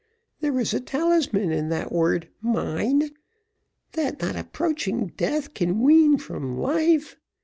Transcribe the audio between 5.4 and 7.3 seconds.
can wean from life.